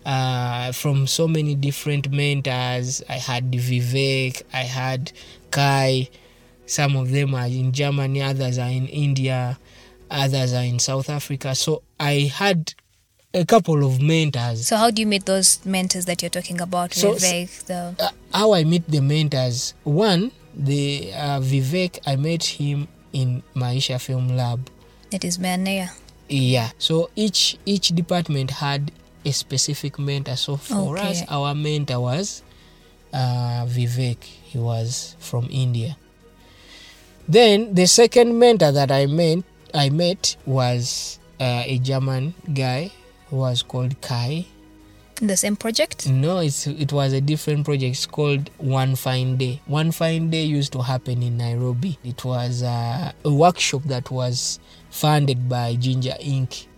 uh, 0.04 0.72
from 0.72 1.06
so 1.06 1.28
many 1.28 1.54
different 1.54 2.10
mentors. 2.10 3.02
I 3.08 3.14
had 3.14 3.52
vivek 3.52 4.42
i 4.52 4.64
had 4.64 5.12
kai. 5.50 6.08
Some 6.66 6.96
of 6.96 7.10
them 7.10 7.34
are 7.34 7.46
in 7.46 7.72
germany 7.72 8.22
others 8.22 8.58
are 8.58 8.70
in 8.70 8.86
india 8.88 9.58
others 10.10 10.52
are 10.54 10.64
in 10.64 10.78
south 10.78 11.08
africa. 11.10 11.54
So 11.54 11.82
i 12.00 12.30
had 12.32 12.74
a 13.34 13.44
couple 13.44 13.84
of 13.84 14.00
mentors 14.00 14.66
So 14.66 14.76
how 14.76 14.90
do 14.90 15.00
you 15.00 15.06
meet 15.06 15.24
those 15.24 15.64
mentors 15.64 16.04
that 16.04 16.22
you're 16.22 16.30
talking 16.30 16.60
about? 16.60 16.92
So- 16.94 17.14
Vivek, 17.14 17.64
the 17.66 17.94
uh, 17.98 18.10
how 18.32 18.52
I 18.54 18.64
meet 18.64 18.86
the 18.88 19.00
mentors. 19.00 19.74
One, 19.84 20.32
the 20.54 21.12
uh, 21.14 21.40
Vivek, 21.40 21.98
I 22.06 22.16
met 22.16 22.44
him 22.44 22.88
in 23.12 23.42
Maisha 23.54 24.00
Film 24.00 24.36
Lab. 24.36 24.68
that 25.10 25.24
is 25.24 25.38
Manea. 25.38 25.90
Yeah. 26.28 26.70
So 26.78 27.10
each 27.16 27.56
each 27.66 27.88
department 27.88 28.50
had 28.50 28.92
a 29.24 29.32
specific 29.32 29.98
mentor. 29.98 30.36
So 30.36 30.56
for 30.56 30.96
Okay. 30.98 31.10
us, 31.10 31.22
our 31.28 31.54
mentor 31.54 32.00
was 32.00 32.42
uh, 33.12 33.64
Vivek. 33.68 34.22
He 34.24 34.58
was 34.58 35.16
from 35.20 35.48
India. 35.50 35.96
Then 37.28 37.74
the 37.74 37.86
second 37.86 38.38
mentor 38.38 38.72
that 38.72 38.90
I 38.90 39.06
met, 39.06 39.44
I 39.74 39.90
met 39.90 40.36
was 40.44 41.18
uh, 41.40 41.62
a 41.66 41.78
German 41.78 42.34
guy 42.52 42.90
who 43.32 43.38
was 43.38 43.62
called 43.62 43.98
Kai. 44.02 44.44
The 45.20 45.36
same 45.36 45.56
project? 45.56 46.08
No, 46.08 46.38
it's 46.38 46.66
it 46.66 46.92
was 46.92 47.12
a 47.12 47.20
different 47.20 47.64
project. 47.64 47.92
It's 47.96 48.06
called 48.06 48.50
One 48.58 48.94
Fine 48.96 49.36
Day. 49.38 49.60
One 49.66 49.90
Fine 49.92 50.30
Day 50.30 50.42
used 50.44 50.72
to 50.74 50.82
happen 50.82 51.22
in 51.22 51.38
Nairobi. 51.38 51.96
It 52.04 52.24
was 52.24 52.62
uh, 52.62 53.12
a 53.24 53.32
workshop 53.32 53.82
that 53.84 54.10
was 54.10 54.58
funded 54.90 55.48
by 55.48 55.76
Ginger 55.76 56.16
Ink. 56.20 56.68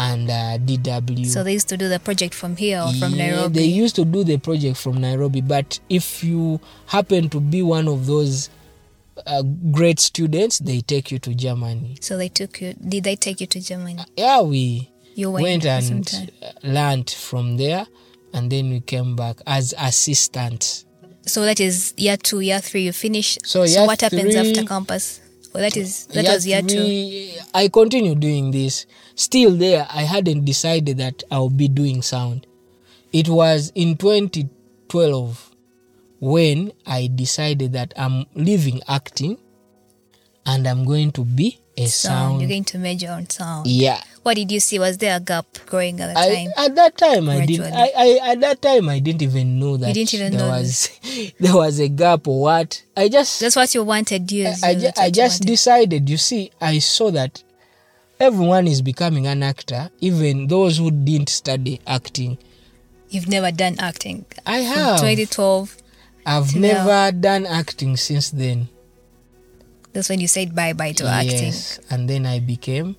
and 0.00 0.30
uh, 0.30 0.58
DW. 0.58 1.26
So 1.26 1.42
they 1.42 1.54
used 1.54 1.68
to 1.70 1.76
do 1.76 1.88
the 1.88 1.98
project 1.98 2.32
from 2.32 2.54
here 2.54 2.80
or 2.80 2.92
from 2.92 3.14
Yeah, 3.14 3.30
Nairobi. 3.34 3.54
They 3.58 3.64
used 3.66 3.96
to 3.96 4.04
do 4.04 4.22
the 4.22 4.36
project 4.38 4.76
from 4.76 5.00
Nairobi, 5.00 5.40
but 5.40 5.80
if 5.88 6.22
you 6.22 6.60
happen 6.86 7.28
to 7.30 7.40
be 7.40 7.62
one 7.62 7.88
of 7.88 8.06
those 8.06 8.48
uh, 9.26 9.42
great 9.72 9.98
students, 9.98 10.60
they 10.60 10.82
take 10.82 11.10
you 11.10 11.18
to 11.18 11.34
Germany. 11.34 11.96
so 12.00 12.16
they 12.16 12.28
took 12.28 12.60
you. 12.60 12.74
Did 12.74 13.02
they 13.04 13.16
take 13.16 13.40
you 13.40 13.48
to 13.48 13.60
Germany? 13.60 13.98
Yeah, 14.16 14.42
we 14.42 14.88
You 15.18 15.32
went, 15.32 15.64
went 15.64 15.66
and 15.66 16.30
learned 16.62 17.10
from 17.10 17.56
there, 17.56 17.86
and 18.32 18.52
then 18.52 18.70
we 18.70 18.78
came 18.78 19.16
back 19.16 19.38
as 19.48 19.74
assistant. 19.76 20.84
So 21.26 21.44
that 21.44 21.58
is 21.58 21.92
year 21.96 22.16
two, 22.16 22.38
year 22.38 22.60
three. 22.60 22.84
You 22.84 22.92
finish. 22.92 23.36
So 23.44 23.64
year 23.64 23.84
what 23.84 24.00
happens 24.00 24.32
three- 24.34 24.50
after 24.50 24.62
campus? 24.64 25.20
Well, 25.52 25.64
that 25.64 25.76
is 25.76 26.06
that 26.08 26.22
Year 26.22 26.32
was 26.34 26.46
year 26.46 26.62
two. 26.62 27.32
I 27.52 27.66
continued 27.66 28.20
doing 28.20 28.52
this. 28.52 28.86
Still 29.16 29.56
there, 29.56 29.88
I 29.90 30.02
hadn't 30.02 30.44
decided 30.44 30.98
that 30.98 31.24
I'll 31.32 31.50
be 31.50 31.66
doing 31.66 32.00
sound. 32.02 32.46
It 33.12 33.28
was 33.28 33.72
in 33.74 33.96
2012 33.96 35.50
when 36.20 36.72
I 36.86 37.08
decided 37.12 37.72
that 37.72 37.92
I'm 37.96 38.26
leaving 38.34 38.82
acting 38.86 39.38
and 40.46 40.66
I'm 40.68 40.84
going 40.84 41.10
to 41.12 41.24
be 41.24 41.58
a 41.76 41.86
Sound. 41.86 41.90
sound. 41.90 42.40
You're 42.40 42.50
going 42.50 42.64
to 42.64 42.78
major 42.78 43.08
on 43.10 43.28
sound. 43.28 43.66
yeah. 43.66 44.00
What 44.22 44.34
did 44.34 44.50
you 44.52 44.60
see? 44.60 44.78
Was 44.78 44.98
there 44.98 45.16
a 45.16 45.20
gap 45.20 45.46
growing 45.66 46.00
at 46.00 46.12
the 46.14 46.20
I, 46.20 46.34
time? 46.34 46.48
at 46.56 46.74
that 46.74 46.96
time 46.98 47.28
I 47.28 47.46
didn't 47.46 47.72
I, 47.72 47.90
I 47.96 48.30
at 48.32 48.40
that 48.40 48.60
time 48.62 48.88
I 48.88 48.98
didn't 48.98 49.22
even 49.22 49.58
know 49.58 49.76
that 49.76 49.88
you 49.88 49.94
didn't 49.94 50.14
even 50.14 50.32
there 50.32 50.40
know 50.40 50.48
was 50.50 50.90
there 51.40 51.54
was 51.56 51.78
a 51.78 51.88
gap 51.88 52.26
or 52.28 52.40
what. 52.42 52.82
I 52.96 53.08
just 53.08 53.40
That's 53.40 53.56
what 53.56 53.74
you 53.74 53.82
wanted. 53.84 54.30
You. 54.30 54.48
I, 54.62 54.74
ju- 54.74 54.86
I 54.86 54.90
what 54.96 55.06
you 55.06 55.12
just 55.12 55.42
decided, 55.42 56.08
you 56.10 56.16
see, 56.16 56.50
I 56.60 56.78
saw 56.78 57.10
that 57.12 57.42
everyone 58.20 58.66
is 58.66 58.82
becoming 58.82 59.26
an 59.26 59.42
actor, 59.42 59.90
even 60.00 60.48
those 60.48 60.78
who 60.78 60.90
didn't 60.90 61.28
study 61.30 61.80
acting. 61.86 62.38
You've 63.10 63.28
never 63.28 63.50
done 63.50 63.76
acting. 63.78 64.26
I 64.44 64.64
From 64.64 64.74
have. 64.74 64.96
2012. 64.98 65.76
I've 66.26 66.50
till 66.50 66.60
now. 66.60 66.68
never 66.84 67.12
done 67.16 67.46
acting 67.46 67.96
since 67.96 68.30
then. 68.30 68.68
That's 69.94 70.10
when 70.10 70.20
you 70.20 70.28
said 70.28 70.54
bye 70.54 70.74
bye 70.74 70.92
to 70.92 71.06
acting. 71.06 71.30
Yes. 71.54 71.80
And 71.90 72.08
then 72.10 72.26
I 72.26 72.40
became 72.40 72.96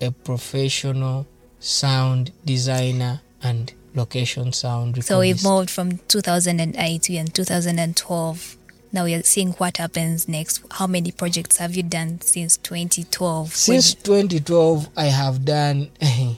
a 0.00 0.10
professional 0.10 1.26
sound 1.60 2.32
designer 2.44 3.20
and 3.42 3.72
location 3.94 4.52
sound. 4.52 5.02
So 5.04 5.20
we 5.20 5.32
recordist. 5.32 5.44
moved 5.44 5.70
from 5.70 5.98
2008 6.08 7.10
and 7.10 7.34
2012. 7.34 8.56
Now 8.92 9.04
we 9.04 9.14
are 9.14 9.22
seeing 9.22 9.52
what 9.52 9.76
happens 9.78 10.28
next. 10.28 10.62
How 10.72 10.86
many 10.86 11.10
projects 11.10 11.56
have 11.58 11.74
you 11.74 11.82
done 11.82 12.20
since 12.20 12.56
2012? 12.58 13.54
Since 13.54 13.94
2012, 13.94 14.88
I 14.96 15.06
have 15.06 15.44
done 15.44 15.90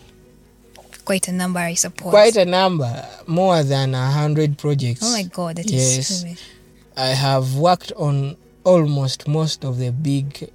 quite 1.05 1.29
a 1.29 1.33
number, 1.33 1.61
I 1.61 1.75
suppose. 1.75 2.11
quite 2.11 2.37
a 2.37 2.45
number, 2.45 3.07
more 3.27 3.63
than 3.63 3.95
a 3.95 4.11
hundred 4.11 4.59
projects. 4.59 5.01
oh 5.03 5.13
my 5.13 5.23
god, 5.25 5.57
that 5.57 5.67
is 5.67 5.97
Yes. 5.97 6.09
so 6.21 6.27
much. 6.29 6.39
I 6.97 7.09
have 7.09 7.57
worked 7.57 7.93
on 7.93 8.37
almost 8.65 9.29
most 9.29 9.65
of 9.65 9.77
the 9.79 9.91
big 9.93 10.51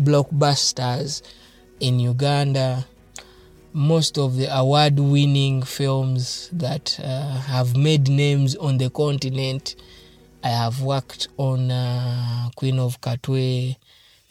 blockbusters 0.00 1.22
in 1.82 1.98
Uganda, 1.98 2.86
most 3.72 4.16
of 4.16 4.36
the 4.36 4.46
award 4.56 4.98
winning 5.00 5.62
films 5.62 6.48
that 6.52 6.98
uh, 7.02 7.38
have 7.40 7.76
made 7.76 8.08
names 8.08 8.54
on 8.56 8.78
the 8.78 8.88
continent. 8.88 9.74
I 10.44 10.48
have 10.48 10.80
worked 10.80 11.28
on 11.36 11.70
uh, 11.70 12.50
Queen 12.56 12.78
of 12.78 13.00
Katwe, 13.00 13.76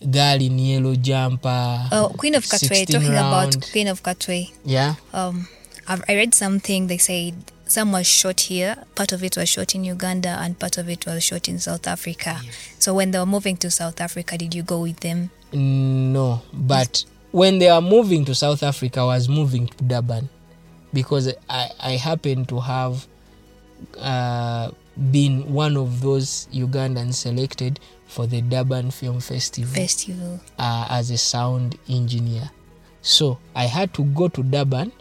Girl 0.10 0.41
in 0.41 0.58
Yellow 0.60 0.96
Jumper. 0.96 1.88
Oh, 1.91 2.13
Queen 2.17 2.36
of 2.36 2.46
Katwe. 2.46 2.67
16 2.67 2.86
Talking 2.88 3.12
round. 3.12 3.53
about 3.53 3.72
Queen 3.72 3.88
of 3.88 4.01
Katwe. 4.01 4.51
Yeah. 4.63 4.96
Um, 5.13 5.48
I've, 5.88 6.03
I 6.08 6.15
read 6.15 6.34
something. 6.34 6.88
They 6.88 6.98
said 6.98 7.34
some 7.65 7.91
was 7.91 8.08
shot 8.08 8.41
here. 8.41 8.75
Part 8.96 9.12
of 9.12 9.24
it 9.24 9.36
was 9.36 9.50
shot 9.50 9.75
in 9.75 9.84
Uganda, 9.84 10.38
and 10.39 10.58
part 10.58 10.77
of 10.77 10.88
it 10.89 11.05
was 11.05 11.24
shot 11.24 11.50
in 11.50 11.60
South 11.60 11.86
Africa. 11.88 12.39
So 12.79 12.93
when 12.93 13.12
they 13.12 13.20
were 13.20 13.25
moving 13.25 13.58
to 13.58 13.70
South 13.72 14.00
Africa, 14.00 14.38
did 14.38 14.55
you 14.55 14.63
go 14.63 14.81
with 14.81 15.01
them? 15.01 15.31
No, 15.53 16.41
but 16.53 17.03
when 17.32 17.60
they 17.60 17.70
are 17.70 17.82
moving 17.82 18.26
to 18.26 18.36
South 18.36 18.64
Africa, 18.64 19.02
I 19.02 19.06
was 19.06 19.30
moving 19.30 19.68
to 19.68 19.84
Durban 19.84 20.30
because 20.94 21.34
I, 21.50 21.70
I 21.80 21.92
happened 21.92 22.50
to 22.50 22.60
have 22.60 23.08
uh, 23.98 24.72
been 25.12 25.52
one 25.54 25.78
of 25.78 26.02
those 26.02 26.48
Ugandans 26.54 27.16
selected 27.16 27.80
for 28.08 28.28
the 28.28 28.42
Durban 28.42 28.92
Film 28.92 29.22
Festival 29.22 29.74
Festival. 29.74 30.40
uh, 30.60 30.88
as 30.90 31.10
a 31.12 31.18
sound 31.18 31.78
engineer. 31.90 32.52
So 33.02 33.40
I 33.56 33.66
had 33.66 33.94
to 33.96 34.04
go 34.04 34.28
to 34.28 34.44
Durban 34.44 34.92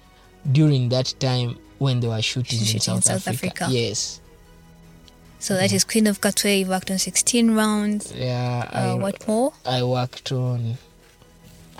during 0.53 0.89
that 0.91 1.13
time 1.19 1.59
when 1.79 2.01
they 2.01 2.09
were 2.09 2.23
shooting, 2.23 2.59
in, 2.61 2.65
Shooting 2.65 2.95
in 2.95 3.03
South, 3.03 3.05
South 3.05 3.29
Africa. 3.29 3.65
Africa. 3.65 3.67
Yes. 3.77 4.21
So 5.39 5.55
that 5.55 5.73
is 5.73 5.85
Queen 5.85 6.07
of 6.07 6.21
Katwe. 6.21 6.61
You 6.61 6.67
worked 6.67 6.91
on 6.91 6.99
16 6.99 7.51
rounds. 7.53 8.13
Yeah. 8.15 8.69
Uh, 8.73 8.79
I, 8.79 8.95
what 8.95 9.27
more? 9.27 9.53
I 9.65 9.83
worked 9.83 10.31
on 10.33 10.77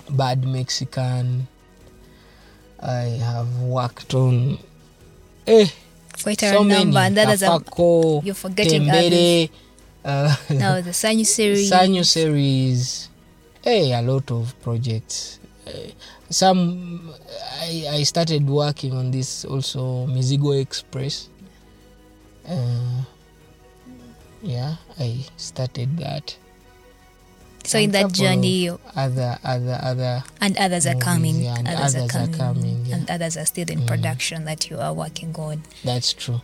Bad 0.09 0.45
Mexican. 0.45 1.47
I 2.79 3.19
have 3.21 3.59
worked 3.59 4.13
on 4.15 4.57
eh, 5.45 5.67
Quite 6.23 6.41
so 6.41 6.63
many. 6.63 6.95
a, 6.95 7.59
you're 8.23 8.33
forgetting 8.35 8.83
Tembele, 8.83 9.49
uh, 10.03 10.35
now 10.49 10.81
the 10.81 10.91
Sanyu 10.91 11.25
series. 11.25 11.71
Sanyu 11.71 12.05
series. 12.05 13.09
Hey, 13.61 13.93
a 13.93 14.01
lot 14.01 14.31
of 14.31 14.59
projects. 14.61 15.39
Uh, 15.67 15.71
some 16.29 17.13
I, 17.61 17.85
I 17.91 18.03
started 18.03 18.47
working 18.47 18.93
on 18.93 19.11
this 19.11 19.45
also 19.45 20.07
Mizigo 20.07 20.59
Express. 20.59 21.29
Uh, 22.47 23.03
yeah, 24.41 24.75
I 24.99 25.23
started 25.37 25.97
that. 25.97 26.35
So 27.63 27.77
in 27.79 27.91
that 27.91 28.11
journey, 28.11 28.67
of 28.67 28.79
other 28.95 29.37
other 29.43 29.79
other 29.81 30.23
and 30.39 30.57
others 30.57 30.85
are 30.87 30.95
coming. 30.95 31.41
yeah, 31.41 31.55
and 31.57 31.67
others, 31.67 31.95
are 31.95 31.99
others 31.99 32.15
are 32.15 32.27
coming, 32.27 32.37
coming, 32.37 32.85
yeah. 32.85 32.95
and 32.95 33.09
others 33.09 33.37
are 33.37 33.45
still 33.45 33.69
in 33.69 33.85
production 33.85 34.45
that 34.45 34.69
you 34.69 34.77
are 34.77 34.93
working 34.93 35.35
on. 35.35 35.63
that's 35.83 36.13
true. 36.13 36.41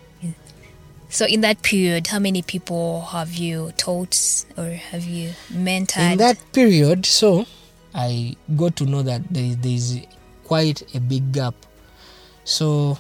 So 1.09 1.25
in 1.25 1.39
that 1.39 1.61
period, 1.63 2.07
how 2.07 2.19
many 2.19 2.41
people 2.41 2.99
have 3.01 3.33
you 3.33 3.71
taught 3.77 4.45
or 4.57 4.71
have 4.71 5.05
you 5.05 5.31
mentored? 5.49 6.11
in 6.11 6.17
that 6.17 6.37
period 6.51 7.05
so 7.05 7.45
i 7.93 8.35
got 8.55 8.75
to 8.75 8.85
know 8.85 9.01
that 9.01 9.21
there, 9.31 9.55
there's 9.55 9.99
quite 10.43 10.83
a 10.95 10.99
big 10.99 11.31
gap 11.31 11.55
so 12.43 12.97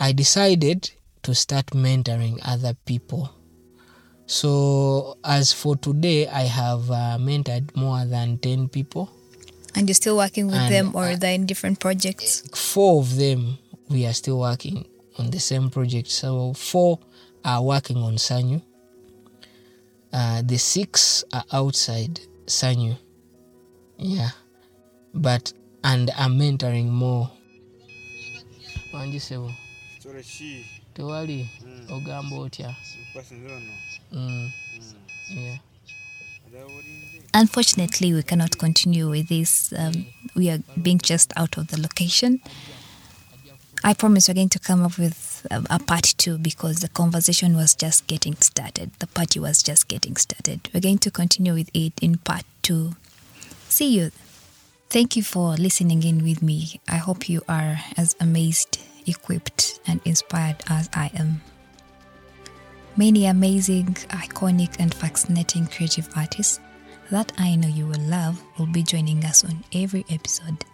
i 0.00 0.10
decided 0.12 0.90
to 1.22 1.34
start 1.34 1.66
mentoring 1.66 2.38
other 2.44 2.74
people 2.84 3.30
so 4.26 5.16
as 5.24 5.52
for 5.52 5.76
today 5.76 6.26
i 6.28 6.42
have 6.42 6.90
uh, 6.90 7.16
mentored 7.20 7.74
more 7.76 8.04
than 8.06 8.38
10 8.38 8.68
people. 8.68 9.10
And 9.76 9.88
you're 9.88 9.94
still 9.94 10.16
working 10.16 10.46
with 10.46 10.54
And, 10.56 10.72
them, 10.72 10.92
or 10.94 11.04
uh, 11.04 11.16
they're 11.16 11.34
in 11.34 11.46
different 11.46 11.80
projects. 11.80 12.42
four 12.54 13.00
of 13.02 13.16
them 13.16 13.58
we 13.88 14.06
are 14.06 14.12
still 14.14 14.38
working 14.38 14.86
on 15.18 15.30
the 15.30 15.40
same 15.40 15.68
project. 15.70 16.08
So 16.08 16.52
four 16.54 16.98
are 17.44 17.62
working 17.62 17.96
on 17.98 18.14
sanyu 18.16 18.62
uh, 20.12 20.42
the 20.42 20.58
six 20.58 21.24
are 21.32 21.44
outside 21.52 22.20
sanyu 22.46 22.96
yeah. 23.98 24.30
But 25.12 25.52
and 25.84 26.10
i'm 26.16 26.38
mentoring 26.38 26.86
more. 26.88 27.30
Wanjisebo 28.92 29.52
Sore 30.02 30.22
ki 30.22 30.64
tewali. 30.94 31.48
Ogamba 31.90 32.36
otya. 32.36 32.74
Nkukwasizira 33.02 33.56
ono 33.56 33.72
mm. 34.14 34.52
yeah. 35.28 35.56
Unfortunately, 37.36 38.12
we 38.12 38.22
cannot 38.22 38.58
continue 38.58 39.10
with 39.10 39.28
this. 39.28 39.72
Um, 39.76 40.06
we 40.36 40.50
are 40.50 40.58
being 40.80 40.98
just 40.98 41.32
out 41.36 41.58
of 41.58 41.66
the 41.68 41.80
location. 41.80 42.40
I 43.82 43.92
promise 43.92 44.28
we're 44.28 44.34
going 44.34 44.48
to 44.50 44.58
come 44.60 44.82
up 44.82 44.98
with 44.98 45.46
a, 45.50 45.62
a 45.68 45.78
part 45.78 46.14
two 46.16 46.38
because 46.38 46.78
the 46.78 46.88
conversation 46.88 47.56
was 47.56 47.74
just 47.74 48.06
getting 48.06 48.34
started. 48.36 48.92
The 49.00 49.08
party 49.08 49.40
was 49.40 49.62
just 49.62 49.88
getting 49.88 50.16
started. 50.16 50.70
We're 50.72 50.80
going 50.80 50.98
to 50.98 51.10
continue 51.10 51.54
with 51.54 51.70
it 51.74 51.92
in 52.00 52.18
part 52.18 52.44
two. 52.62 52.94
See 53.68 53.94
you. 53.94 54.10
Thank 54.88 55.16
you 55.16 55.24
for 55.24 55.54
listening 55.56 56.04
in 56.04 56.22
with 56.22 56.40
me. 56.40 56.80
I 56.88 56.96
hope 56.96 57.28
you 57.28 57.42
are 57.48 57.80
as 57.96 58.14
amazed, 58.20 58.80
equipped, 59.06 59.80
and 59.88 60.00
inspired 60.04 60.62
as 60.68 60.88
I 60.94 61.10
am. 61.14 61.42
Many 62.96 63.26
amazing, 63.26 63.94
iconic, 64.10 64.76
and 64.78 64.94
fascinating 64.94 65.66
creative 65.66 66.08
artists 66.16 66.60
that 67.10 67.32
I 67.36 67.56
know 67.56 67.66
you 67.66 67.86
will 67.86 68.00
love 68.02 68.40
will 68.56 68.66
be 68.66 68.84
joining 68.84 69.24
us 69.24 69.44
on 69.44 69.64
every 69.74 70.04
episode. 70.10 70.64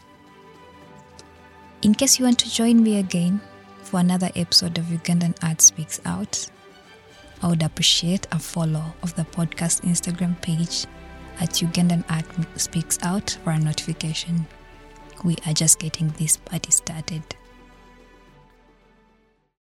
In 1.80 1.94
case 1.94 2.18
you 2.18 2.26
want 2.26 2.38
to 2.40 2.52
join 2.52 2.82
me 2.82 2.98
again 2.98 3.40
for 3.82 4.00
another 4.00 4.28
episode 4.36 4.76
of 4.76 4.84
Ugandan 4.84 5.34
Art 5.42 5.62
Speaks 5.62 5.98
Out, 6.04 6.46
I 7.42 7.48
would 7.48 7.62
appreciate 7.62 8.26
a 8.32 8.38
follow 8.38 8.84
of 9.02 9.16
the 9.16 9.24
podcast 9.24 9.80
Instagram 9.80 10.38
page 10.42 10.84
at 11.40 11.50
Ugandan 11.52 12.04
Art 12.10 12.26
Speaks 12.60 12.98
Out 13.02 13.38
for 13.42 13.52
a 13.52 13.58
notification. 13.58 14.46
We 15.24 15.36
are 15.46 15.54
just 15.54 15.78
getting 15.78 16.08
this 16.18 16.36
party 16.36 16.70
started. 16.70 17.22